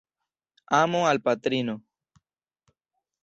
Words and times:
Amo 0.77 1.01
al 1.09 1.21
patrino. 1.21 1.75